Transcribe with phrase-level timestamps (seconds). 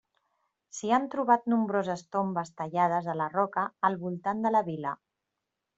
[0.77, 5.01] S'hi han trobat nombroses tombes tallades a la roca al voltant de la vila.